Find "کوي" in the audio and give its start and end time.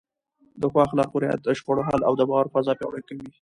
3.09-3.27